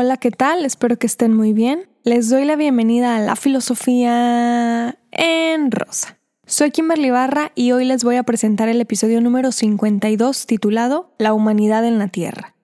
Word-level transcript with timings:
Hola, 0.00 0.16
¿qué 0.16 0.30
tal? 0.30 0.64
Espero 0.64 0.96
que 0.96 1.08
estén 1.08 1.34
muy 1.34 1.52
bien. 1.52 1.88
Les 2.04 2.30
doy 2.30 2.44
la 2.44 2.54
bienvenida 2.54 3.16
a 3.16 3.20
la 3.20 3.34
filosofía 3.34 4.96
en 5.10 5.72
rosa. 5.72 6.20
Soy 6.46 6.70
Kimberly 6.70 7.10
Barra 7.10 7.50
y 7.56 7.72
hoy 7.72 7.84
les 7.84 8.04
voy 8.04 8.14
a 8.14 8.22
presentar 8.22 8.68
el 8.68 8.80
episodio 8.80 9.20
número 9.20 9.50
52 9.50 10.46
titulado 10.46 11.16
La 11.18 11.32
humanidad 11.32 11.84
en 11.84 11.98
la 11.98 12.06
Tierra. 12.06 12.54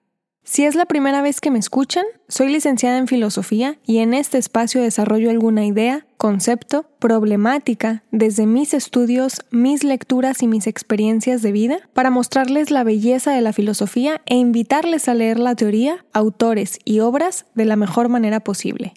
Si 0.45 0.63
es 0.63 0.75
la 0.75 0.85
primera 0.85 1.21
vez 1.21 1.41
que 1.41 1.51
me 1.51 1.59
escuchan, 1.59 2.05
soy 2.29 2.47
licenciada 2.47 2.97
en 2.99 3.07
filosofía 3.09 3.79
y 3.85 3.97
en 3.97 4.13
este 4.13 4.37
espacio 4.37 4.81
desarrollo 4.81 5.29
alguna 5.29 5.65
idea, 5.65 6.07
concepto, 6.25 6.87
problemática, 6.97 8.01
desde 8.09 8.47
mis 8.47 8.73
estudios, 8.73 9.45
mis 9.51 9.83
lecturas 9.83 10.41
y 10.41 10.47
mis 10.47 10.65
experiencias 10.65 11.43
de 11.43 11.51
vida, 11.51 11.77
para 11.93 12.09
mostrarles 12.09 12.71
la 12.71 12.83
belleza 12.83 13.31
de 13.31 13.41
la 13.41 13.53
filosofía 13.53 14.21
e 14.25 14.35
invitarles 14.35 15.07
a 15.07 15.13
leer 15.13 15.37
la 15.37 15.53
teoría, 15.53 16.03
autores 16.13 16.79
y 16.83 17.01
obras 17.01 17.45
de 17.53 17.65
la 17.65 17.75
mejor 17.75 18.09
manera 18.09 18.39
posible. 18.39 18.95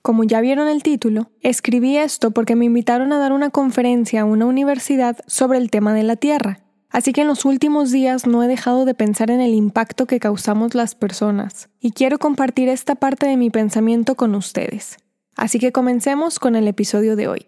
Como 0.00 0.24
ya 0.24 0.40
vieron 0.40 0.68
el 0.68 0.82
título, 0.82 1.30
escribí 1.42 1.98
esto 1.98 2.30
porque 2.30 2.56
me 2.56 2.64
invitaron 2.64 3.12
a 3.12 3.18
dar 3.18 3.34
una 3.34 3.50
conferencia 3.50 4.22
a 4.22 4.24
una 4.24 4.46
universidad 4.46 5.18
sobre 5.26 5.58
el 5.58 5.70
tema 5.70 5.92
de 5.92 6.04
la 6.04 6.16
Tierra, 6.16 6.60
Así 6.92 7.12
que 7.12 7.20
en 7.20 7.28
los 7.28 7.44
últimos 7.44 7.92
días 7.92 8.26
no 8.26 8.42
he 8.42 8.48
dejado 8.48 8.84
de 8.84 8.94
pensar 8.94 9.30
en 9.30 9.40
el 9.40 9.54
impacto 9.54 10.06
que 10.06 10.18
causamos 10.18 10.74
las 10.74 10.96
personas, 10.96 11.68
y 11.78 11.92
quiero 11.92 12.18
compartir 12.18 12.68
esta 12.68 12.96
parte 12.96 13.26
de 13.26 13.36
mi 13.36 13.48
pensamiento 13.48 14.16
con 14.16 14.34
ustedes. 14.34 14.96
Así 15.36 15.58
que 15.58 15.72
comencemos 15.72 16.38
con 16.38 16.56
el 16.56 16.68
episodio 16.68 17.16
de 17.16 17.28
hoy. 17.28 17.46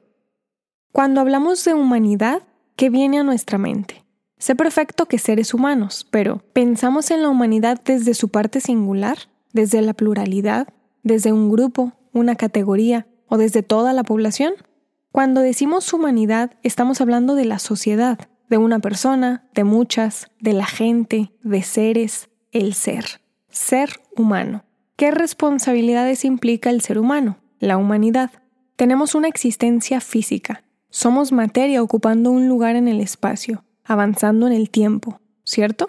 Cuando 0.93 1.21
hablamos 1.21 1.65
de 1.65 1.75
humanidad, 1.75 2.43
¿qué 2.77 2.91
viene 2.91 3.19
a 3.19 3.23
nuestra 3.23 3.59
mente? 3.59 4.05
Sé 4.39 4.56
perfecto 4.56 5.06
que 5.06 5.19
seres 5.19 5.55
humanos, 5.55 6.06
pero 6.11 6.43
¿pensamos 6.53 7.11
en 7.11 7.23
la 7.23 7.29
humanidad 7.29 7.81
desde 7.84 8.15
su 8.15 8.29
parte 8.29 8.61
singular, 8.61 9.17
desde 9.53 9.81
la 9.83 9.95
pluralidad, 9.95 10.69
desde 11.03 11.33
un 11.33 11.51
grupo, 11.51 11.93
una 12.12 12.34
categoría 12.34 13.06
o 13.29 13.39
desde 13.39 13.62
toda 13.62 13.93
la 13.93 14.03
población? 14.03 14.55
Cuando 15.12 15.43
decimos 15.43 15.93
humanidad, 15.93 16.53
estamos 16.62 17.01
hablando 17.01 17.34
de 17.34 17.45
la 17.45 17.59
sociedad, 17.59 18.19
de 18.49 18.59
una 18.59 18.81
persona, 18.81 19.49
de 19.55 19.65
muchas, 19.65 20.31
de 20.41 20.55
la 20.55 20.67
gente, 20.67 21.33
de 21.43 21.62
seres, 21.62 22.28
el 22.51 22.75
ser, 22.75 23.23
ser 23.49 24.01
humano. 24.17 24.65
¿Qué 24.97 25.11
responsabilidades 25.11 26.25
implica 26.25 26.71
el 26.71 26.81
ser 26.81 26.99
humano, 26.99 27.39
la 27.63 27.77
humanidad? 27.77 28.33
Tenemos 28.75 29.15
una 29.15 29.29
existencia 29.29 30.01
física, 30.01 30.65
somos 30.91 31.31
materia 31.31 31.81
ocupando 31.81 32.33
un 32.33 32.49
lugar 32.49 32.75
en 32.75 32.89
el 32.89 33.01
espacio, 33.01 33.65
avanzando 33.85 34.49
en 34.49 34.53
el 34.53 34.69
tiempo, 34.69 35.21
¿cierto? 35.45 35.89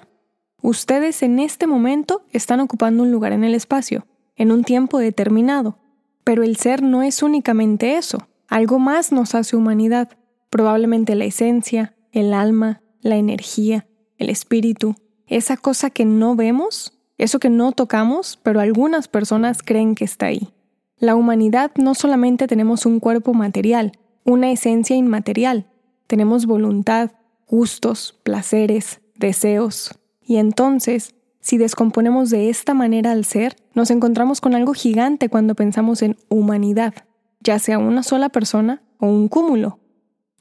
Ustedes 0.62 1.24
en 1.24 1.40
este 1.40 1.66
momento 1.66 2.26
están 2.32 2.60
ocupando 2.60 3.02
un 3.02 3.12
lugar 3.12 3.32
en 3.32 3.44
el 3.44 3.56
espacio, 3.56 4.06
en 4.36 4.52
un 4.52 4.64
tiempo 4.64 5.00
determinado, 5.00 5.80
pero 6.24 6.44
el 6.44 6.58
ser 6.58 6.84
no 6.84 7.02
es 7.02 7.24
únicamente 7.24 7.98
eso, 7.98 8.28
algo 8.48 8.78
más 8.78 9.12
nos 9.12 9.34
hace 9.34 9.56
humanidad, 9.56 10.10
probablemente 10.52 11.16
la 11.16 11.26
esencia, 11.26 11.96
el 12.12 12.36
alma, 12.36 12.84
la 13.02 13.16
energía, 13.16 13.88
el 14.20 14.30
espíritu, 14.30 14.96
esa 15.26 15.58
cosa 15.58 15.90
que 15.90 16.06
no 16.06 16.36
vemos, 16.36 17.00
eso 17.18 17.40
que 17.40 17.50
no 17.50 17.72
tocamos, 17.72 18.40
pero 18.44 18.60
algunas 18.60 19.08
personas 19.08 19.64
creen 19.64 19.96
que 19.96 20.06
está 20.06 20.28
ahí. 20.28 20.54
La 20.98 21.16
humanidad 21.16 21.72
no 21.76 21.96
solamente 21.96 22.48
tenemos 22.48 22.86
un 22.86 23.00
cuerpo 23.00 23.34
material, 23.34 23.94
una 24.24 24.52
esencia 24.52 24.96
inmaterial, 24.96 25.68
tenemos 26.08 26.46
voluntad, 26.46 27.12
gustos, 27.48 28.20
placeres, 28.24 29.02
deseos. 29.16 30.00
Y 30.22 30.38
entonces, 30.38 31.16
si 31.40 31.58
descomponemos 31.58 32.30
de 32.30 32.50
esta 32.50 32.74
manera 32.74 33.12
al 33.12 33.26
ser, 33.26 33.56
nos 33.74 33.92
encontramos 33.92 34.40
con 34.40 34.56
algo 34.56 34.74
gigante 34.74 35.30
cuando 35.30 35.56
pensamos 35.56 36.02
en 36.02 36.18
humanidad, 36.30 36.94
ya 37.42 37.60
sea 37.60 37.80
una 37.80 38.04
sola 38.04 38.30
persona 38.30 38.82
o 38.98 39.08
un 39.08 39.28
cúmulo. 39.28 39.80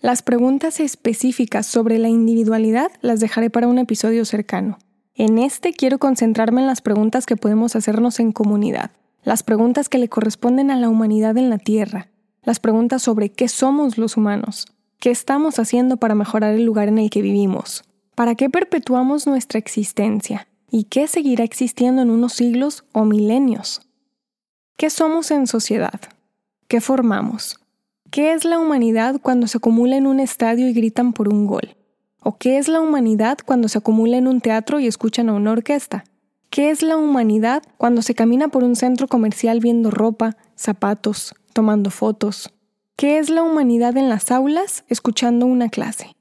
Las 0.01 0.23
preguntas 0.23 0.81
específicas 0.81 1.67
sobre 1.67 1.99
la 1.99 2.09
individualidad 2.09 2.91
las 3.01 3.21
dejaré 3.21 3.51
para 3.51 3.69
un 3.69 3.79
episodio 3.79 4.25
cercano. 4.25 4.79
En 5.15 5.39
este 5.39 5.73
quiero 5.73 5.99
concentrarme 5.99 6.61
en 6.61 6.67
las 6.67 6.81
preguntas 6.81 7.27
que 7.27 7.37
podemos 7.37 7.77
hacernos 7.77 8.19
en 8.21 8.33
comunidad, 8.33 8.93
las 9.23 9.43
preguntas 9.43 9.89
que 9.89 9.99
le 9.99 10.09
corresponden 10.09 10.71
a 10.71 10.77
la 10.77 10.89
humanidad 10.89 11.37
en 11.37 11.51
la 11.51 11.59
Tierra, 11.59 12.09
las 12.43 12.59
preguntas 12.59 13.03
sobre 13.03 13.31
qué 13.31 13.49
somos 13.49 13.99
los 13.99 14.17
humanos, 14.17 14.67
qué 14.99 15.11
estamos 15.11 15.59
haciendo 15.59 15.97
para 15.97 16.15
mejorar 16.15 16.55
el 16.55 16.65
lugar 16.65 16.89
en 16.89 16.99
el 16.99 17.11
que 17.11 17.23
vivimos, 17.23 17.85
para 18.15 18.35
qué 18.35 18.51
perpetuamos 18.51 19.27
nuestra 19.27 19.59
existencia 19.59 20.49
y 20.71 20.85
qué 20.85 21.07
seguirá 21.07 21.45
existiendo 21.45 22.03
en 22.03 22.11
unos 22.11 22.33
siglos 22.33 22.85
o 22.93 23.05
milenios. 23.05 23.83
¿Qué 24.77 24.91
somos 24.91 25.31
en 25.31 25.47
sociedad? 25.47 26.01
¿Qué 26.67 26.81
formamos? 26.81 27.61
¿Qué 28.11 28.33
es 28.33 28.45
la 28.45 28.59
humanidad 28.59 29.21
cuando 29.23 29.47
se 29.47 29.59
acumula 29.59 29.97
en 29.97 30.07
un 30.07 30.21
estadio 30.21 30.69
y 30.69 30.73
gritan 30.73 31.13
por 31.13 31.29
un 31.29 31.47
gol? 31.47 31.77
¿O 32.21 32.37
qué 32.37 32.59
es 32.59 32.69
la 32.69 32.81
humanidad 32.81 33.39
cuando 33.45 33.69
se 33.69 33.79
acumula 33.79 34.17
en 34.17 34.27
un 34.27 34.41
teatro 34.41 34.81
y 34.81 34.87
escuchan 34.87 35.29
a 35.29 35.35
una 35.35 35.53
orquesta? 35.53 36.05
¿Qué 36.53 36.69
es 36.69 36.83
la 36.83 36.99
humanidad 36.99 37.63
cuando 37.79 38.03
se 38.03 38.15
camina 38.15 38.49
por 38.49 38.63
un 38.63 38.77
centro 38.77 39.09
comercial 39.09 39.59
viendo 39.59 39.91
ropa, 39.91 40.37
zapatos, 40.55 41.35
tomando 41.55 41.89
fotos? 41.89 42.53
¿Qué 42.95 43.17
es 43.17 43.31
la 43.31 43.43
humanidad 43.43 43.97
en 43.97 44.11
las 44.11 44.31
aulas 44.31 44.85
escuchando 44.89 45.47
una 45.47 45.71
clase? 45.71 46.15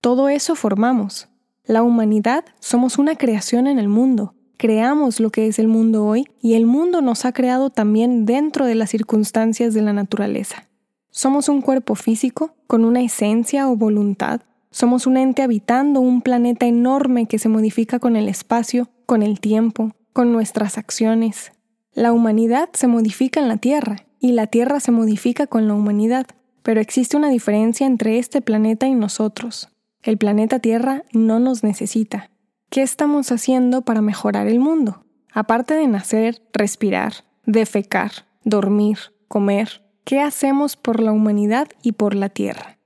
Todo 0.00 0.30
eso 0.30 0.54
formamos. 0.54 1.28
La 1.66 1.82
humanidad 1.82 2.46
somos 2.60 2.96
una 2.96 3.16
creación 3.16 3.66
en 3.66 3.78
el 3.78 3.88
mundo. 3.88 4.32
Creamos 4.56 5.20
lo 5.20 5.28
que 5.28 5.48
es 5.48 5.58
el 5.58 5.68
mundo 5.68 6.06
hoy 6.06 6.28
y 6.40 6.54
el 6.54 6.64
mundo 6.64 7.02
nos 7.02 7.26
ha 7.26 7.32
creado 7.32 7.68
también 7.68 8.24
dentro 8.24 8.64
de 8.64 8.76
las 8.76 8.88
circunstancias 8.88 9.74
de 9.74 9.82
la 9.82 9.92
naturaleza. 9.92 10.66
Somos 11.10 11.50
un 11.50 11.60
cuerpo 11.60 11.94
físico 11.94 12.54
con 12.66 12.86
una 12.86 13.02
esencia 13.02 13.68
o 13.68 13.76
voluntad. 13.76 14.40
Somos 14.70 15.06
un 15.06 15.18
ente 15.18 15.42
habitando 15.42 16.00
un 16.00 16.22
planeta 16.22 16.64
enorme 16.64 17.26
que 17.26 17.38
se 17.38 17.50
modifica 17.50 17.98
con 17.98 18.16
el 18.16 18.30
espacio, 18.30 18.88
con 19.06 19.22
el 19.22 19.40
tiempo, 19.40 19.92
con 20.12 20.32
nuestras 20.32 20.78
acciones. 20.78 21.52
La 21.92 22.12
humanidad 22.12 22.68
se 22.72 22.86
modifica 22.86 23.40
en 23.40 23.48
la 23.48 23.56
Tierra 23.56 24.06
y 24.20 24.32
la 24.32 24.46
Tierra 24.46 24.80
se 24.80 24.92
modifica 24.92 25.46
con 25.46 25.68
la 25.68 25.74
humanidad, 25.74 26.26
pero 26.62 26.80
existe 26.80 27.16
una 27.16 27.28
diferencia 27.28 27.86
entre 27.86 28.18
este 28.18 28.40
planeta 28.40 28.86
y 28.86 28.94
nosotros. 28.94 29.68
El 30.02 30.18
planeta 30.18 30.58
Tierra 30.58 31.04
no 31.12 31.38
nos 31.40 31.62
necesita. 31.62 32.30
¿Qué 32.70 32.82
estamos 32.82 33.30
haciendo 33.30 33.82
para 33.82 34.00
mejorar 34.00 34.46
el 34.46 34.60
mundo? 34.60 35.04
Aparte 35.32 35.74
de 35.74 35.86
nacer, 35.86 36.42
respirar, 36.52 37.24
defecar, 37.44 38.12
dormir, 38.44 38.98
comer, 39.28 39.84
¿Qué 40.04 40.20
hacemos 40.20 40.76
por 40.76 41.00
la 41.00 41.12
humanidad 41.12 41.68
y 41.80 41.92
por 41.92 42.14
la 42.14 42.28
Tierra? 42.28 42.76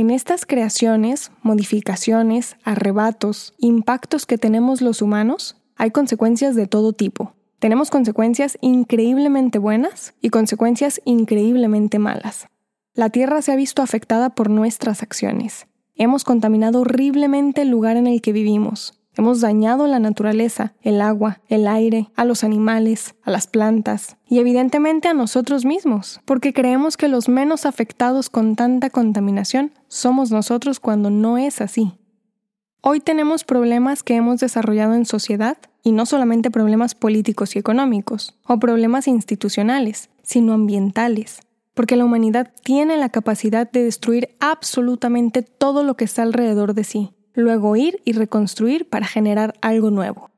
En 0.00 0.08
estas 0.08 0.46
creaciones, 0.46 1.30
modificaciones, 1.42 2.56
arrebatos, 2.64 3.52
impactos 3.58 4.24
que 4.24 4.38
tenemos 4.38 4.80
los 4.80 5.02
humanos, 5.02 5.58
hay 5.76 5.90
consecuencias 5.90 6.54
de 6.54 6.66
todo 6.66 6.94
tipo. 6.94 7.34
Tenemos 7.58 7.90
consecuencias 7.90 8.56
increíblemente 8.62 9.58
buenas 9.58 10.14
y 10.22 10.30
consecuencias 10.30 11.02
increíblemente 11.04 11.98
malas. 11.98 12.46
La 12.94 13.10
Tierra 13.10 13.42
se 13.42 13.52
ha 13.52 13.56
visto 13.56 13.82
afectada 13.82 14.30
por 14.30 14.48
nuestras 14.48 15.02
acciones. 15.02 15.66
Hemos 15.96 16.24
contaminado 16.24 16.80
horriblemente 16.80 17.60
el 17.60 17.68
lugar 17.68 17.98
en 17.98 18.06
el 18.06 18.22
que 18.22 18.32
vivimos. 18.32 18.98
Hemos 19.16 19.40
dañado 19.40 19.86
la 19.88 19.98
naturaleza, 19.98 20.74
el 20.82 21.00
agua, 21.00 21.40
el 21.48 21.66
aire, 21.66 22.10
a 22.14 22.24
los 22.24 22.44
animales, 22.44 23.16
a 23.22 23.30
las 23.30 23.46
plantas 23.46 24.16
y 24.26 24.38
evidentemente 24.38 25.08
a 25.08 25.14
nosotros 25.14 25.64
mismos, 25.64 26.20
porque 26.24 26.52
creemos 26.52 26.96
que 26.96 27.08
los 27.08 27.28
menos 27.28 27.66
afectados 27.66 28.30
con 28.30 28.54
tanta 28.54 28.88
contaminación 28.88 29.72
somos 29.88 30.30
nosotros 30.30 30.78
cuando 30.78 31.10
no 31.10 31.38
es 31.38 31.60
así. 31.60 31.94
Hoy 32.82 33.00
tenemos 33.00 33.44
problemas 33.44 34.02
que 34.02 34.14
hemos 34.14 34.40
desarrollado 34.40 34.94
en 34.94 35.04
sociedad, 35.04 35.58
y 35.82 35.92
no 35.92 36.06
solamente 36.06 36.50
problemas 36.50 36.94
políticos 36.94 37.56
y 37.56 37.58
económicos, 37.58 38.38
o 38.46 38.58
problemas 38.58 39.08
institucionales, 39.08 40.10
sino 40.22 40.52
ambientales, 40.52 41.40
porque 41.74 41.96
la 41.96 42.04
humanidad 42.04 42.52
tiene 42.62 42.96
la 42.96 43.08
capacidad 43.08 43.70
de 43.70 43.84
destruir 43.84 44.36
absolutamente 44.40 45.42
todo 45.42 45.82
lo 45.84 45.96
que 45.96 46.04
está 46.04 46.22
alrededor 46.22 46.74
de 46.74 46.84
sí, 46.84 47.10
luego 47.34 47.76
ir 47.76 48.00
y 48.04 48.12
reconstruir 48.12 48.88
para 48.88 49.06
generar 49.06 49.54
algo 49.60 49.90
nuevo. 49.90 50.30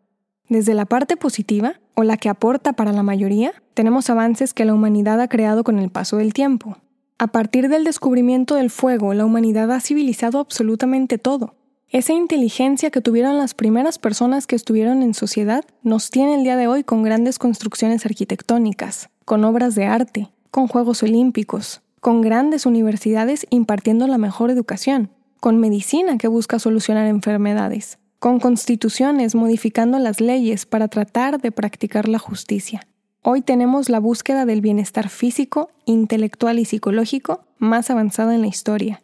Desde 0.48 0.74
la 0.74 0.84
parte 0.84 1.16
positiva, 1.16 1.80
o 1.94 2.04
la 2.04 2.16
que 2.16 2.28
aporta 2.28 2.72
para 2.72 2.92
la 2.92 3.02
mayoría, 3.02 3.52
tenemos 3.74 4.10
avances 4.10 4.54
que 4.54 4.64
la 4.64 4.74
humanidad 4.74 5.20
ha 5.20 5.28
creado 5.28 5.64
con 5.64 5.78
el 5.78 5.90
paso 5.90 6.18
del 6.18 6.32
tiempo. 6.32 6.78
A 7.18 7.28
partir 7.28 7.68
del 7.68 7.84
descubrimiento 7.84 8.56
del 8.56 8.70
fuego, 8.70 9.14
la 9.14 9.24
humanidad 9.24 9.70
ha 9.72 9.80
civilizado 9.80 10.40
absolutamente 10.40 11.18
todo. 11.18 11.54
Esa 11.88 12.14
inteligencia 12.14 12.90
que 12.90 13.02
tuvieron 13.02 13.36
las 13.36 13.54
primeras 13.54 13.98
personas 13.98 14.46
que 14.46 14.56
estuvieron 14.56 15.02
en 15.02 15.12
sociedad 15.12 15.64
nos 15.82 16.10
tiene 16.10 16.34
el 16.34 16.42
día 16.42 16.56
de 16.56 16.66
hoy 16.66 16.84
con 16.84 17.02
grandes 17.02 17.38
construcciones 17.38 18.06
arquitectónicas, 18.06 19.10
con 19.24 19.44
obras 19.44 19.74
de 19.74 19.84
arte, 19.84 20.30
con 20.50 20.68
Juegos 20.68 21.02
Olímpicos, 21.02 21.82
con 22.00 22.22
grandes 22.22 22.66
universidades 22.66 23.46
impartiendo 23.50 24.06
la 24.06 24.18
mejor 24.18 24.50
educación, 24.50 25.10
con 25.42 25.58
medicina 25.58 26.18
que 26.18 26.28
busca 26.28 26.60
solucionar 26.60 27.08
enfermedades, 27.08 27.98
con 28.20 28.38
constituciones 28.38 29.34
modificando 29.34 29.98
las 29.98 30.20
leyes 30.20 30.66
para 30.66 30.86
tratar 30.86 31.40
de 31.40 31.50
practicar 31.50 32.08
la 32.08 32.20
justicia. 32.20 32.86
Hoy 33.22 33.42
tenemos 33.42 33.88
la 33.88 33.98
búsqueda 33.98 34.46
del 34.46 34.60
bienestar 34.60 35.08
físico, 35.08 35.72
intelectual 35.84 36.60
y 36.60 36.64
psicológico 36.64 37.42
más 37.58 37.90
avanzada 37.90 38.36
en 38.36 38.42
la 38.42 38.46
historia. 38.46 39.02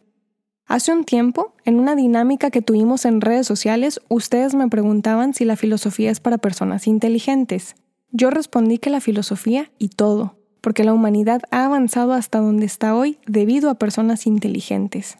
Hace 0.65 0.93
un 0.93 1.03
tiempo, 1.03 1.55
en 1.65 1.77
una 1.77 1.93
dinámica 1.97 2.51
que 2.51 2.61
tuvimos 2.61 3.03
en 3.03 3.19
redes 3.19 3.45
sociales, 3.45 3.99
ustedes 4.07 4.55
me 4.55 4.69
preguntaban 4.69 5.33
si 5.33 5.43
la 5.43 5.57
filosofía 5.57 6.09
es 6.09 6.21
para 6.21 6.37
personas 6.37 6.87
inteligentes. 6.87 7.75
Yo 8.13 8.29
respondí 8.29 8.77
que 8.77 8.89
la 8.89 9.01
filosofía 9.01 9.71
y 9.77 9.89
todo, 9.89 10.37
porque 10.61 10.85
la 10.85 10.93
humanidad 10.93 11.41
ha 11.51 11.65
avanzado 11.65 12.13
hasta 12.13 12.39
donde 12.39 12.65
está 12.65 12.95
hoy 12.95 13.17
debido 13.27 13.69
a 13.69 13.75
personas 13.75 14.25
inteligentes. 14.25 15.17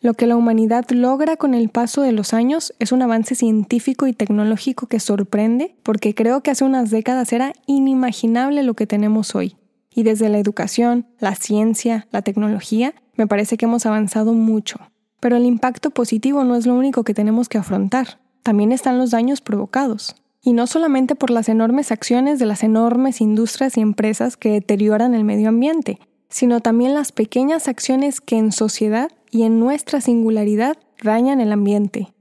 Lo 0.00 0.14
que 0.14 0.28
la 0.28 0.36
humanidad 0.36 0.84
logra 0.90 1.36
con 1.36 1.54
el 1.54 1.70
paso 1.70 2.02
de 2.02 2.12
los 2.12 2.32
años 2.32 2.72
es 2.78 2.92
un 2.92 3.02
avance 3.02 3.34
científico 3.34 4.06
y 4.06 4.12
tecnológico 4.12 4.86
que 4.86 5.00
sorprende, 5.00 5.74
porque 5.82 6.14
creo 6.14 6.40
que 6.40 6.52
hace 6.52 6.64
unas 6.64 6.90
décadas 6.90 7.32
era 7.32 7.52
inimaginable 7.66 8.62
lo 8.62 8.74
que 8.74 8.86
tenemos 8.86 9.34
hoy. 9.34 9.56
Y 9.92 10.04
desde 10.04 10.28
la 10.28 10.38
educación, 10.38 11.06
la 11.18 11.34
ciencia, 11.34 12.06
la 12.12 12.22
tecnología, 12.22 12.94
me 13.16 13.26
parece 13.26 13.56
que 13.56 13.64
hemos 13.64 13.86
avanzado 13.86 14.34
mucho. 14.34 14.78
Pero 15.18 15.36
el 15.36 15.44
impacto 15.44 15.90
positivo 15.90 16.44
no 16.44 16.54
es 16.54 16.64
lo 16.64 16.74
único 16.74 17.02
que 17.02 17.14
tenemos 17.14 17.48
que 17.48 17.58
afrontar. 17.58 18.20
También 18.44 18.70
están 18.70 18.98
los 18.98 19.10
daños 19.10 19.40
provocados. 19.40 20.14
Y 20.40 20.52
no 20.52 20.68
solamente 20.68 21.16
por 21.16 21.30
las 21.30 21.48
enormes 21.48 21.90
acciones 21.90 22.38
de 22.38 22.46
las 22.46 22.62
enormes 22.62 23.20
industrias 23.20 23.76
y 23.76 23.80
empresas 23.80 24.36
que 24.36 24.50
deterioran 24.50 25.14
el 25.14 25.24
medio 25.24 25.48
ambiente, 25.48 25.98
sino 26.28 26.60
también 26.60 26.94
las 26.94 27.12
pequeñas 27.12 27.68
acciones 27.68 28.20
que 28.20 28.36
en 28.36 28.52
sociedad 28.52 29.10
y 29.30 29.42
en 29.42 29.60
nuestra 29.60 30.00
singularidad 30.00 30.76
dañan 31.02 31.40
el 31.40 31.52
ambiente. 31.52 32.12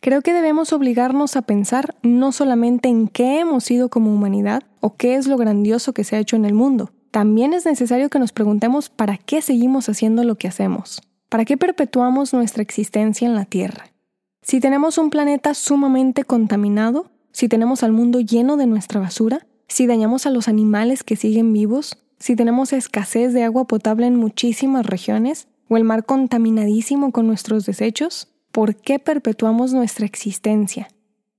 Creo 0.00 0.22
que 0.22 0.32
debemos 0.32 0.72
obligarnos 0.72 1.36
a 1.36 1.42
pensar 1.42 1.94
no 2.02 2.32
solamente 2.32 2.88
en 2.88 3.08
qué 3.08 3.40
hemos 3.40 3.64
sido 3.64 3.88
como 3.88 4.12
humanidad 4.12 4.64
o 4.80 4.96
qué 4.96 5.14
es 5.14 5.26
lo 5.26 5.36
grandioso 5.36 5.92
que 5.92 6.04
se 6.04 6.16
ha 6.16 6.18
hecho 6.18 6.36
en 6.36 6.44
el 6.44 6.54
mundo, 6.54 6.90
también 7.12 7.52
es 7.52 7.66
necesario 7.66 8.08
que 8.08 8.18
nos 8.18 8.32
preguntemos 8.32 8.88
para 8.88 9.18
qué 9.18 9.42
seguimos 9.42 9.88
haciendo 9.88 10.24
lo 10.24 10.36
que 10.36 10.48
hacemos, 10.48 11.02
para 11.28 11.44
qué 11.44 11.58
perpetuamos 11.58 12.32
nuestra 12.32 12.62
existencia 12.62 13.28
en 13.28 13.34
la 13.34 13.44
Tierra. 13.44 13.92
Si 14.40 14.60
tenemos 14.60 14.98
un 14.98 15.10
planeta 15.10 15.54
sumamente 15.54 16.24
contaminado, 16.24 17.10
si 17.30 17.48
tenemos 17.48 17.82
al 17.82 17.92
mundo 17.92 18.20
lleno 18.20 18.56
de 18.56 18.66
nuestra 18.66 18.98
basura, 18.98 19.46
si 19.68 19.86
dañamos 19.86 20.26
a 20.26 20.30
los 20.30 20.48
animales 20.48 21.04
que 21.04 21.16
siguen 21.16 21.52
vivos, 21.52 21.98
si 22.22 22.36
tenemos 22.36 22.72
escasez 22.72 23.32
de 23.32 23.42
agua 23.42 23.64
potable 23.66 24.06
en 24.06 24.14
muchísimas 24.14 24.86
regiones, 24.86 25.48
o 25.68 25.76
el 25.76 25.82
mar 25.82 26.04
contaminadísimo 26.04 27.10
con 27.10 27.26
nuestros 27.26 27.66
desechos, 27.66 28.28
¿por 28.52 28.76
qué 28.76 29.00
perpetuamos 29.00 29.72
nuestra 29.72 30.06
existencia? 30.06 30.86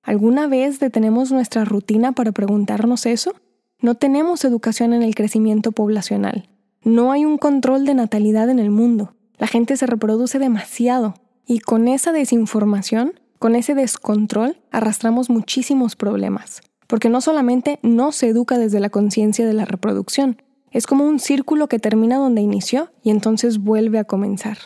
¿Alguna 0.01 0.47
vez 0.47 0.81
detenemos 0.81 1.31
nuestra 1.31 1.63
rutina 1.63 2.11
para 2.11 2.33
preguntarnos 2.33 3.05
eso? 3.05 3.33
No 3.79 3.95
tenemos 3.95 4.43
educación 4.43 4.91
en 4.91 5.03
el 5.03 5.15
crecimiento 5.15 5.71
poblacional. 5.71 6.49
No 6.83 7.13
hay 7.13 7.23
un 7.23 7.37
control 7.37 7.85
de 7.85 7.93
natalidad 7.93 8.49
en 8.49 8.59
el 8.59 8.69
mundo. 8.69 9.13
La 9.37 9.47
gente 9.47 9.77
se 9.77 9.85
reproduce 9.85 10.37
demasiado. 10.37 11.13
Y 11.47 11.59
con 11.59 11.87
esa 11.87 12.11
desinformación, 12.11 13.13
con 13.39 13.55
ese 13.55 13.73
descontrol, 13.73 14.57
arrastramos 14.69 15.29
muchísimos 15.29 15.95
problemas. 15.95 16.61
Porque 16.87 17.07
no 17.07 17.21
solamente 17.21 17.79
no 17.83 18.11
se 18.11 18.27
educa 18.27 18.57
desde 18.57 18.81
la 18.81 18.89
conciencia 18.89 19.47
de 19.47 19.53
la 19.53 19.63
reproducción, 19.63 20.41
es 20.73 20.87
como 20.87 21.05
un 21.05 21.19
círculo 21.19 21.67
que 21.67 21.79
termina 21.79 22.17
donde 22.17 22.41
inició 22.41 22.89
y 23.03 23.11
entonces 23.11 23.59
vuelve 23.59 23.99
a 23.99 24.03
comenzar. 24.03 24.57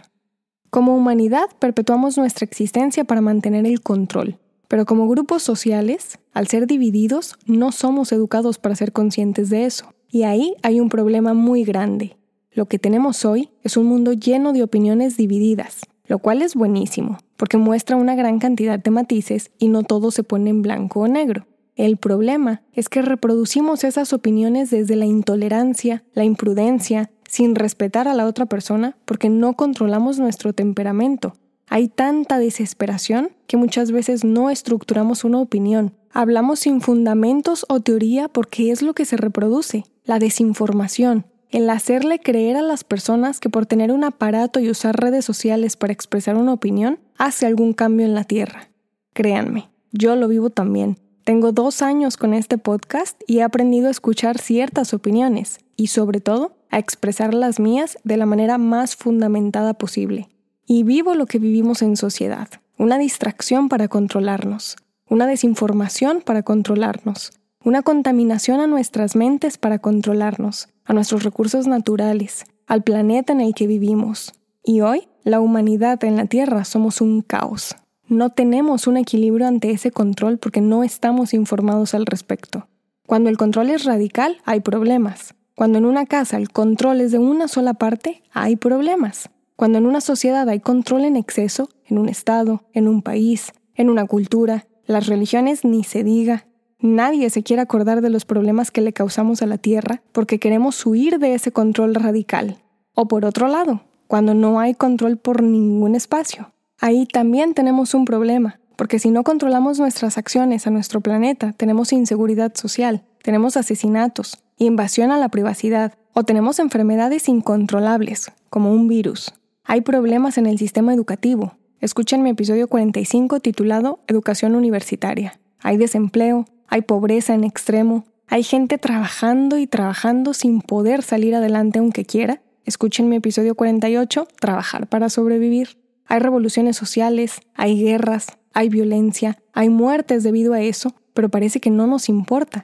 Como 0.69 0.95
humanidad 0.95 1.49
perpetuamos 1.59 2.17
nuestra 2.17 2.45
existencia 2.45 3.03
para 3.03 3.21
mantener 3.21 3.65
el 3.65 3.81
control, 3.81 4.39
pero 4.67 4.85
como 4.85 5.07
grupos 5.07 5.43
sociales, 5.43 6.17
al 6.33 6.47
ser 6.47 6.65
divididos, 6.65 7.35
no 7.45 7.71
somos 7.71 8.11
educados 8.11 8.57
para 8.57 8.75
ser 8.75 8.91
conscientes 8.91 9.49
de 9.49 9.65
eso. 9.65 9.93
Y 10.09 10.23
ahí 10.23 10.55
hay 10.63 10.79
un 10.79 10.89
problema 10.89 11.33
muy 11.33 11.63
grande. 11.63 12.17
Lo 12.51 12.65
que 12.65 12.79
tenemos 12.79 13.23
hoy 13.25 13.49
es 13.63 13.77
un 13.77 13.85
mundo 13.85 14.13
lleno 14.13 14.53
de 14.53 14.63
opiniones 14.63 15.17
divididas, 15.17 15.81
lo 16.05 16.19
cual 16.19 16.41
es 16.41 16.55
buenísimo, 16.55 17.17
porque 17.35 17.57
muestra 17.57 17.97
una 17.97 18.15
gran 18.15 18.39
cantidad 18.39 18.79
de 18.79 18.91
matices 18.91 19.51
y 19.59 19.67
no 19.67 19.83
todo 19.83 20.11
se 20.11 20.23
pone 20.23 20.49
en 20.49 20.61
blanco 20.61 21.01
o 21.01 21.07
negro. 21.07 21.45
El 21.77 21.95
problema 21.95 22.63
es 22.73 22.89
que 22.89 23.01
reproducimos 23.01 23.85
esas 23.85 24.11
opiniones 24.11 24.71
desde 24.71 24.97
la 24.97 25.05
intolerancia, 25.05 26.03
la 26.13 26.25
imprudencia, 26.25 27.11
sin 27.29 27.55
respetar 27.55 28.09
a 28.09 28.13
la 28.13 28.25
otra 28.25 28.47
persona 28.47 28.97
porque 29.05 29.29
no 29.29 29.53
controlamos 29.53 30.19
nuestro 30.19 30.51
temperamento, 30.51 31.33
hay 31.69 31.89
tanta 31.89 32.39
desesperación 32.39 33.31
que 33.45 33.57
muchas 33.57 33.91
veces 33.91 34.23
no 34.23 34.49
estructuramos 34.49 35.25
una 35.25 35.39
opinión. 35.39 35.93
Hablamos 36.11 36.59
sin 36.59 36.79
fundamentos 36.79 37.65
o 37.67 37.81
teoría 37.81 38.29
porque 38.29 38.71
es 38.71 38.81
lo 38.81 38.93
que 38.93 39.05
se 39.05 39.17
reproduce, 39.17 39.83
la 40.05 40.17
desinformación, 40.17 41.25
el 41.49 41.69
hacerle 41.69 42.19
creer 42.19 42.55
a 42.55 42.61
las 42.61 42.85
personas 42.85 43.39
que 43.39 43.49
por 43.49 43.65
tener 43.65 43.91
un 43.91 44.05
aparato 44.05 44.61
y 44.61 44.69
usar 44.69 44.95
redes 44.95 45.25
sociales 45.25 45.75
para 45.75 45.93
expresar 45.93 46.37
una 46.37 46.53
opinión 46.53 46.99
hace 47.17 47.45
algún 47.45 47.73
cambio 47.73 48.05
en 48.05 48.15
la 48.15 48.23
Tierra. 48.23 48.69
Créanme, 49.13 49.69
yo 49.91 50.15
lo 50.15 50.29
vivo 50.29 50.49
también. 50.49 50.97
Tengo 51.27 51.51
dos 51.51 51.81
años 51.81 52.15
con 52.15 52.33
este 52.33 52.57
podcast 52.57 53.21
y 53.27 53.39
he 53.39 53.43
aprendido 53.43 53.89
a 53.89 53.91
escuchar 53.91 54.37
ciertas 54.37 54.93
opiniones 54.93 55.59
y 55.75 55.87
sobre 55.87 56.21
todo 56.21 56.55
a 56.69 56.79
expresar 56.79 57.33
las 57.33 57.59
mías 57.59 57.97
de 58.05 58.15
la 58.15 58.25
manera 58.25 58.57
más 58.57 58.95
fundamentada 58.95 59.73
posible 59.73 60.29
y 60.65 60.83
vivo 60.83 61.15
lo 61.15 61.25
que 61.25 61.37
vivimos 61.37 61.81
en 61.81 61.97
sociedad, 61.97 62.47
una 62.77 62.97
distracción 62.97 63.67
para 63.67 63.89
controlarnos, 63.89 64.77
una 65.09 65.27
desinformación 65.27 66.21
para 66.21 66.43
controlarnos, 66.43 67.33
una 67.61 67.81
contaminación 67.81 68.61
a 68.61 68.67
nuestras 68.67 69.17
mentes 69.17 69.57
para 69.57 69.79
controlarnos, 69.79 70.69
a 70.85 70.93
nuestros 70.93 71.23
recursos 71.23 71.67
naturales, 71.67 72.45
al 72.67 72.83
planeta 72.83 73.33
en 73.33 73.41
el 73.41 73.53
que 73.53 73.67
vivimos. 73.67 74.31
Y 74.63 74.79
hoy, 74.79 75.09
la 75.25 75.41
humanidad 75.41 76.01
en 76.05 76.15
la 76.15 76.27
Tierra 76.27 76.63
somos 76.63 77.01
un 77.01 77.21
caos. 77.21 77.75
No 78.09 78.29
tenemos 78.29 78.87
un 78.87 78.95
equilibrio 78.95 79.47
ante 79.47 79.71
ese 79.71 79.91
control 79.91 80.37
porque 80.37 80.61
no 80.61 80.85
estamos 80.85 81.33
informados 81.33 81.93
al 81.93 82.05
respecto. 82.05 82.69
Cuando 83.05 83.29
el 83.29 83.37
control 83.37 83.69
es 83.69 83.83
radical, 83.83 84.37
hay 84.45 84.61
problemas. 84.61 85.35
Cuando 85.55 85.77
en 85.77 85.85
una 85.85 86.05
casa 86.05 86.37
el 86.37 86.49
control 86.49 87.01
es 87.01 87.11
de 87.11 87.19
una 87.19 87.49
sola 87.49 87.73
parte, 87.73 88.23
hay 88.31 88.55
problemas. 88.55 89.29
Cuando 89.57 89.77
en 89.77 89.85
una 89.85 89.99
sociedad 89.99 90.47
hay 90.47 90.61
control 90.61 91.03
en 91.03 91.17
exceso, 91.17 91.67
en 91.85 91.97
un 91.97 92.07
Estado, 92.07 92.63
en 92.71 92.87
un 92.87 93.01
país, 93.01 93.51
en 93.75 93.89
una 93.89 94.05
cultura, 94.05 94.67
las 94.85 95.07
religiones 95.07 95.65
ni 95.65 95.83
se 95.83 96.05
diga. 96.05 96.45
Nadie 96.79 97.29
se 97.29 97.43
quiere 97.43 97.61
acordar 97.61 97.99
de 97.99 98.09
los 98.09 98.23
problemas 98.23 98.71
que 98.71 98.81
le 98.81 98.93
causamos 98.93 99.41
a 99.41 99.47
la 99.47 99.57
Tierra 99.57 100.01
porque 100.13 100.39
queremos 100.39 100.85
huir 100.85 101.19
de 101.19 101.33
ese 101.33 101.51
control 101.51 101.93
radical. 101.93 102.57
O 102.93 103.09
por 103.09 103.25
otro 103.25 103.49
lado, 103.49 103.81
cuando 104.07 104.33
no 104.33 104.61
hay 104.61 104.75
control 104.75 105.17
por 105.17 105.43
ningún 105.43 105.95
espacio. 105.95 106.53
Ahí 106.79 107.05
también 107.05 107.53
tenemos 107.53 107.93
un 107.93 108.05
problema, 108.05 108.59
porque 108.75 108.99
si 108.99 109.09
no 109.09 109.23
controlamos 109.23 109.79
nuestras 109.79 110.17
acciones 110.17 110.67
a 110.67 110.69
nuestro 110.69 111.01
planeta, 111.01 111.53
tenemos 111.53 111.91
inseguridad 111.91 112.53
social, 112.55 113.03
tenemos 113.23 113.57
asesinatos, 113.57 114.37
invasión 114.57 115.11
a 115.11 115.17
la 115.17 115.29
privacidad, 115.29 115.93
o 116.13 116.23
tenemos 116.23 116.59
enfermedades 116.59 117.29
incontrolables, 117.29 118.31
como 118.49 118.71
un 118.71 118.87
virus. 118.87 119.33
Hay 119.63 119.81
problemas 119.81 120.37
en 120.37 120.45
el 120.45 120.57
sistema 120.59 120.93
educativo. 120.93 121.57
Escuchen 121.79 122.23
mi 122.23 122.29
episodio 122.29 122.67
45 122.67 123.39
titulado 123.39 123.99
Educación 124.07 124.55
Universitaria. 124.55 125.39
Hay 125.59 125.77
desempleo, 125.77 126.45
hay 126.67 126.81
pobreza 126.81 127.33
en 127.33 127.43
extremo, 127.43 128.05
hay 128.27 128.43
gente 128.43 128.77
trabajando 128.77 129.57
y 129.57 129.67
trabajando 129.67 130.33
sin 130.33 130.61
poder 130.61 131.01
salir 131.01 131.33
adelante 131.33 131.79
aunque 131.79 132.05
quiera. 132.05 132.41
Escuchen 132.65 133.09
mi 133.09 133.15
episodio 133.15 133.55
48, 133.55 134.27
Trabajar 134.39 134.87
para 134.87 135.09
sobrevivir. 135.09 135.77
Hay 136.07 136.19
revoluciones 136.19 136.77
sociales, 136.77 137.41
hay 137.53 137.81
guerras, 137.81 138.27
hay 138.53 138.69
violencia, 138.69 139.37
hay 139.53 139.69
muertes 139.69 140.23
debido 140.23 140.53
a 140.53 140.61
eso, 140.61 140.93
pero 141.13 141.29
parece 141.29 141.59
que 141.59 141.69
no 141.69 141.85
nos 141.87 142.09
importa. 142.09 142.63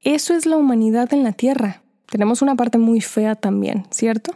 Eso 0.00 0.34
es 0.34 0.46
la 0.46 0.56
humanidad 0.56 1.12
en 1.12 1.22
la 1.22 1.32
Tierra. 1.32 1.82
Tenemos 2.10 2.42
una 2.42 2.54
parte 2.54 2.78
muy 2.78 3.00
fea 3.00 3.34
también, 3.34 3.86
¿cierto? 3.90 4.32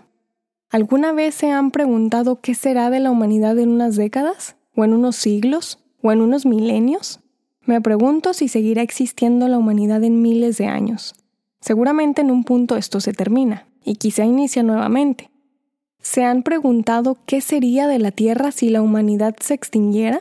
¿Alguna 0.70 1.12
vez 1.12 1.34
se 1.34 1.50
han 1.50 1.70
preguntado 1.70 2.40
qué 2.40 2.54
será 2.54 2.90
de 2.90 3.00
la 3.00 3.10
humanidad 3.10 3.58
en 3.58 3.68
unas 3.68 3.96
décadas? 3.96 4.56
¿O 4.74 4.84
en 4.84 4.92
unos 4.92 5.16
siglos? 5.16 5.78
¿O 6.02 6.12
en 6.12 6.20
unos 6.20 6.46
milenios? 6.46 7.20
Me 7.64 7.80
pregunto 7.80 8.32
si 8.32 8.48
seguirá 8.48 8.82
existiendo 8.82 9.48
la 9.48 9.58
humanidad 9.58 10.02
en 10.04 10.22
miles 10.22 10.56
de 10.56 10.66
años. 10.66 11.14
Seguramente 11.60 12.20
en 12.22 12.30
un 12.30 12.44
punto 12.44 12.76
esto 12.76 13.00
se 13.00 13.12
termina, 13.12 13.66
y 13.84 13.96
quizá 13.96 14.24
inicia 14.24 14.62
nuevamente. 14.62 15.30
¿Se 16.08 16.22
han 16.22 16.44
preguntado 16.44 17.18
qué 17.26 17.40
sería 17.40 17.88
de 17.88 17.98
la 17.98 18.12
Tierra 18.12 18.52
si 18.52 18.68
la 18.68 18.80
humanidad 18.80 19.34
se 19.40 19.54
extinguiera? 19.54 20.20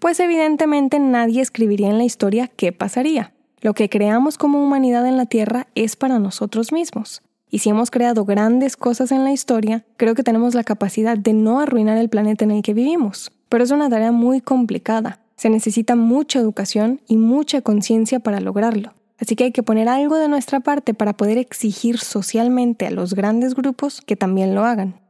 Pues 0.00 0.18
evidentemente 0.18 0.98
nadie 0.98 1.40
escribiría 1.40 1.88
en 1.88 1.98
la 1.98 2.04
historia 2.04 2.48
qué 2.48 2.72
pasaría. 2.72 3.32
Lo 3.60 3.74
que 3.74 3.88
creamos 3.88 4.38
como 4.38 4.60
humanidad 4.60 5.06
en 5.06 5.16
la 5.16 5.26
Tierra 5.26 5.68
es 5.76 5.94
para 5.94 6.18
nosotros 6.18 6.72
mismos. 6.72 7.22
Y 7.48 7.60
si 7.60 7.70
hemos 7.70 7.92
creado 7.92 8.24
grandes 8.24 8.76
cosas 8.76 9.12
en 9.12 9.22
la 9.22 9.30
historia, 9.30 9.84
creo 9.96 10.16
que 10.16 10.24
tenemos 10.24 10.56
la 10.56 10.64
capacidad 10.64 11.16
de 11.16 11.32
no 11.32 11.60
arruinar 11.60 11.96
el 11.96 12.08
planeta 12.08 12.44
en 12.44 12.50
el 12.50 12.62
que 12.62 12.74
vivimos. 12.74 13.30
Pero 13.48 13.62
es 13.62 13.70
una 13.70 13.88
tarea 13.88 14.10
muy 14.10 14.40
complicada. 14.40 15.20
Se 15.36 15.48
necesita 15.48 15.94
mucha 15.94 16.40
educación 16.40 17.00
y 17.06 17.18
mucha 17.18 17.62
conciencia 17.62 18.18
para 18.18 18.40
lograrlo. 18.40 18.94
Así 19.20 19.36
que 19.36 19.44
hay 19.44 19.52
que 19.52 19.62
poner 19.62 19.88
algo 19.88 20.16
de 20.16 20.28
nuestra 20.28 20.58
parte 20.58 20.92
para 20.92 21.16
poder 21.16 21.38
exigir 21.38 21.98
socialmente 21.98 22.88
a 22.88 22.90
los 22.90 23.14
grandes 23.14 23.54
grupos 23.54 24.00
que 24.00 24.16
también 24.16 24.56
lo 24.56 24.64
hagan. 24.64 25.03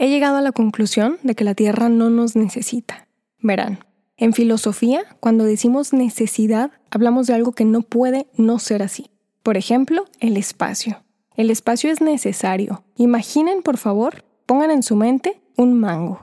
He 0.00 0.08
llegado 0.08 0.36
a 0.36 0.42
la 0.42 0.52
conclusión 0.52 1.18
de 1.24 1.34
que 1.34 1.42
la 1.42 1.56
Tierra 1.56 1.88
no 1.88 2.08
nos 2.08 2.36
necesita. 2.36 3.08
Verán, 3.40 3.80
en 4.16 4.32
filosofía, 4.32 5.02
cuando 5.18 5.42
decimos 5.42 5.92
necesidad, 5.92 6.70
hablamos 6.88 7.26
de 7.26 7.34
algo 7.34 7.50
que 7.50 7.64
no 7.64 7.82
puede 7.82 8.28
no 8.36 8.60
ser 8.60 8.84
así. 8.84 9.10
Por 9.42 9.56
ejemplo, 9.56 10.04
el 10.20 10.36
espacio. 10.36 11.02
El 11.34 11.50
espacio 11.50 11.90
es 11.90 12.00
necesario. 12.00 12.84
Imaginen, 12.96 13.62
por 13.62 13.76
favor, 13.76 14.24
pongan 14.46 14.70
en 14.70 14.84
su 14.84 14.94
mente 14.94 15.40
un 15.56 15.74
mango. 15.74 16.20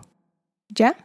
¿Ya? 0.69 0.95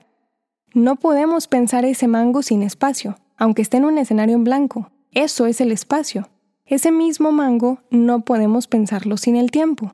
No 0.73 0.95
podemos 0.95 1.49
pensar 1.49 1.85
ese 1.85 2.07
mango 2.07 2.43
sin 2.43 2.63
espacio, 2.63 3.19
aunque 3.37 3.63
esté 3.63 3.79
en 3.79 3.85
un 3.85 3.99
escenario 3.99 4.37
en 4.37 4.45
blanco. 4.45 4.93
Eso 5.11 5.47
es 5.47 5.61
el 5.61 5.73
espacio. 5.73 6.29
Ese 6.67 6.93
mismo 6.93 7.33
mango 7.33 7.81
no 7.91 8.21
podemos 8.25 8.69
pensarlo 8.69 9.17
sin 9.17 9.35
el 9.35 9.51
tiempo. 9.51 9.93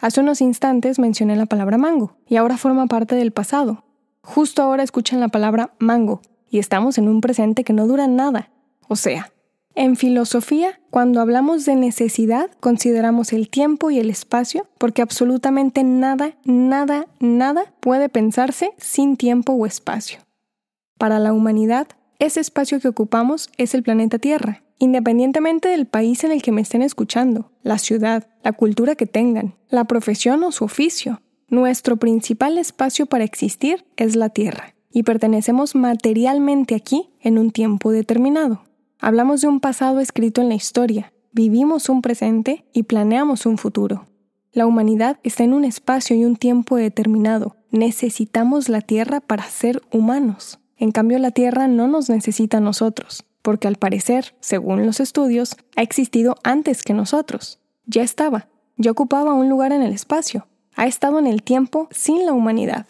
Hace 0.00 0.20
unos 0.20 0.40
instantes 0.40 1.00
mencioné 1.00 1.34
la 1.34 1.46
palabra 1.46 1.76
mango 1.76 2.16
y 2.28 2.36
ahora 2.36 2.56
forma 2.56 2.86
parte 2.86 3.16
del 3.16 3.32
pasado. 3.32 3.84
Justo 4.22 4.62
ahora 4.62 4.84
escuchan 4.84 5.18
la 5.18 5.28
palabra 5.28 5.72
mango 5.80 6.20
y 6.48 6.60
estamos 6.60 6.98
en 6.98 7.08
un 7.08 7.20
presente 7.20 7.64
que 7.64 7.72
no 7.72 7.88
dura 7.88 8.06
nada. 8.06 8.48
O 8.86 8.94
sea, 8.94 9.32
en 9.74 9.96
filosofía, 9.96 10.80
cuando 10.90 11.20
hablamos 11.20 11.64
de 11.64 11.74
necesidad, 11.74 12.48
consideramos 12.60 13.32
el 13.32 13.48
tiempo 13.48 13.90
y 13.90 13.98
el 13.98 14.08
espacio 14.08 14.68
porque 14.78 15.02
absolutamente 15.02 15.82
nada, 15.82 16.34
nada, 16.44 17.06
nada 17.18 17.72
puede 17.80 18.08
pensarse 18.08 18.70
sin 18.76 19.16
tiempo 19.16 19.54
o 19.54 19.66
espacio. 19.66 20.20
Para 20.96 21.18
la 21.18 21.32
humanidad, 21.32 21.88
ese 22.20 22.38
espacio 22.38 22.78
que 22.78 22.88
ocupamos 22.88 23.50
es 23.56 23.74
el 23.74 23.82
planeta 23.82 24.18
Tierra, 24.18 24.62
independientemente 24.78 25.68
del 25.68 25.86
país 25.86 26.24
en 26.24 26.32
el 26.32 26.42
que 26.42 26.52
me 26.52 26.60
estén 26.60 26.82
escuchando, 26.82 27.50
la 27.62 27.78
ciudad, 27.78 28.28
la 28.42 28.52
cultura 28.52 28.94
que 28.94 29.06
tengan, 29.06 29.54
la 29.68 29.84
profesión 29.84 30.42
o 30.44 30.52
su 30.52 30.64
oficio. 30.64 31.20
Nuestro 31.48 31.96
principal 31.96 32.58
espacio 32.58 33.06
para 33.06 33.24
existir 33.24 33.84
es 33.96 34.16
la 34.16 34.28
Tierra, 34.28 34.74
y 34.90 35.02
pertenecemos 35.02 35.74
materialmente 35.74 36.74
aquí 36.74 37.10
en 37.20 37.38
un 37.38 37.50
tiempo 37.50 37.90
determinado. 37.90 38.62
Hablamos 39.00 39.40
de 39.40 39.48
un 39.48 39.60
pasado 39.60 40.00
escrito 40.00 40.40
en 40.40 40.48
la 40.48 40.54
historia, 40.54 41.12
vivimos 41.32 41.88
un 41.88 42.02
presente 42.02 42.64
y 42.72 42.84
planeamos 42.84 43.46
un 43.46 43.58
futuro. 43.58 44.06
La 44.52 44.66
humanidad 44.66 45.20
está 45.22 45.44
en 45.44 45.52
un 45.52 45.64
espacio 45.64 46.16
y 46.16 46.24
un 46.24 46.36
tiempo 46.36 46.76
determinado. 46.76 47.56
Necesitamos 47.70 48.68
la 48.68 48.80
Tierra 48.80 49.20
para 49.20 49.44
ser 49.44 49.82
humanos. 49.92 50.58
En 50.76 50.90
cambio, 50.90 51.18
la 51.18 51.30
Tierra 51.30 51.68
no 51.68 51.86
nos 51.86 52.08
necesita 52.08 52.58
a 52.58 52.60
nosotros, 52.60 53.24
porque 53.48 53.66
al 53.66 53.76
parecer, 53.76 54.34
según 54.40 54.84
los 54.84 55.00
estudios, 55.00 55.56
ha 55.74 55.80
existido 55.80 56.36
antes 56.44 56.82
que 56.82 56.92
nosotros. 56.92 57.60
Ya 57.86 58.02
estaba, 58.02 58.48
ya 58.76 58.90
ocupaba 58.90 59.32
un 59.32 59.48
lugar 59.48 59.72
en 59.72 59.80
el 59.80 59.94
espacio, 59.94 60.46
ha 60.76 60.86
estado 60.86 61.18
en 61.18 61.26
el 61.26 61.42
tiempo 61.42 61.88
sin 61.90 62.26
la 62.26 62.34
humanidad. 62.34 62.86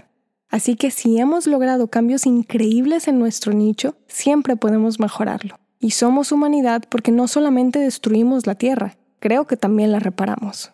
Así 0.49 0.75
que 0.75 0.91
si 0.91 1.17
hemos 1.21 1.47
logrado 1.47 1.87
cambios 1.87 2.27
increíbles 2.27 3.07
en 3.07 3.21
nuestro 3.21 3.53
nicho, 3.53 3.95
siempre 4.09 4.57
podemos 4.57 4.99
mejorarlo. 4.99 5.61
Y 5.79 5.93
somos 5.93 6.33
humanidad 6.33 6.83
porque 6.89 7.13
no 7.13 7.29
solamente 7.29 7.79
destruimos 7.79 8.49
la 8.49 8.57
Tierra, 8.57 8.97
creo 9.21 9.47
que 9.47 9.57
también 9.57 9.93
la 9.93 10.01
reparamos. 10.01 10.73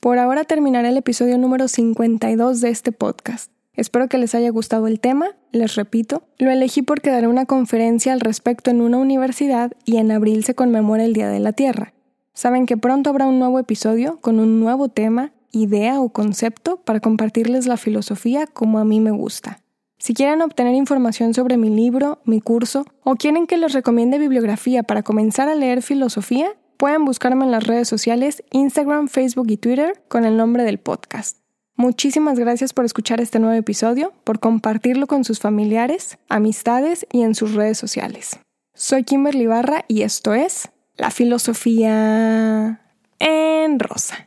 Por 0.00 0.18
ahora 0.18 0.42
terminaré 0.42 0.88
el 0.88 0.96
episodio 0.96 1.38
número 1.38 1.68
52 1.68 2.60
de 2.60 2.70
este 2.70 2.90
podcast. 2.90 3.52
Espero 3.78 4.08
que 4.08 4.18
les 4.18 4.34
haya 4.34 4.50
gustado 4.50 4.88
el 4.88 4.98
tema, 4.98 5.36
les 5.52 5.76
repito, 5.76 6.24
lo 6.36 6.50
elegí 6.50 6.82
porque 6.82 7.10
daré 7.10 7.28
una 7.28 7.46
conferencia 7.46 8.12
al 8.12 8.18
respecto 8.18 8.72
en 8.72 8.80
una 8.80 8.98
universidad 8.98 9.70
y 9.84 9.98
en 9.98 10.10
abril 10.10 10.42
se 10.42 10.56
conmemora 10.56 11.04
el 11.04 11.12
Día 11.12 11.28
de 11.28 11.38
la 11.38 11.52
Tierra. 11.52 11.94
Saben 12.32 12.66
que 12.66 12.76
pronto 12.76 13.08
habrá 13.08 13.26
un 13.26 13.38
nuevo 13.38 13.60
episodio 13.60 14.18
con 14.20 14.40
un 14.40 14.58
nuevo 14.58 14.88
tema, 14.88 15.30
idea 15.52 16.00
o 16.00 16.08
concepto 16.08 16.78
para 16.78 16.98
compartirles 16.98 17.68
la 17.68 17.76
filosofía 17.76 18.48
como 18.48 18.80
a 18.80 18.84
mí 18.84 18.98
me 18.98 19.12
gusta. 19.12 19.60
Si 19.96 20.12
quieren 20.12 20.42
obtener 20.42 20.74
información 20.74 21.32
sobre 21.32 21.56
mi 21.56 21.70
libro, 21.70 22.20
mi 22.24 22.40
curso 22.40 22.84
o 23.04 23.14
quieren 23.14 23.46
que 23.46 23.58
les 23.58 23.74
recomiende 23.74 24.18
bibliografía 24.18 24.82
para 24.82 25.04
comenzar 25.04 25.48
a 25.48 25.54
leer 25.54 25.82
filosofía, 25.82 26.48
pueden 26.78 27.04
buscarme 27.04 27.44
en 27.44 27.52
las 27.52 27.64
redes 27.64 27.86
sociales 27.86 28.42
Instagram, 28.50 29.06
Facebook 29.06 29.46
y 29.50 29.56
Twitter 29.56 30.02
con 30.08 30.24
el 30.24 30.36
nombre 30.36 30.64
del 30.64 30.78
podcast. 30.78 31.38
Muchísimas 31.80 32.40
gracias 32.40 32.72
por 32.72 32.84
escuchar 32.84 33.20
este 33.20 33.38
nuevo 33.38 33.54
episodio, 33.54 34.12
por 34.24 34.40
compartirlo 34.40 35.06
con 35.06 35.22
sus 35.22 35.38
familiares, 35.38 36.18
amistades 36.28 37.06
y 37.12 37.22
en 37.22 37.36
sus 37.36 37.54
redes 37.54 37.78
sociales. 37.78 38.40
Soy 38.74 39.04
Kimberly 39.04 39.46
Barra 39.46 39.84
y 39.86 40.02
esto 40.02 40.34
es 40.34 40.70
La 40.96 41.12
Filosofía 41.12 42.80
en 43.20 43.78
Rosa. 43.78 44.26